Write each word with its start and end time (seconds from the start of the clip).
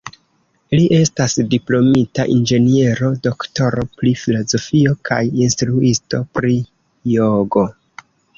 Li 0.75 0.85
estas 0.99 1.35
diplomita 1.51 2.25
inĝeniero, 2.35 3.09
doktoro 3.27 3.85
pri 3.99 4.15
filozofio 4.23 4.95
kaj 5.11 5.21
instruisto 5.45 6.23
pri 6.41 6.57
jogo. 7.19 7.65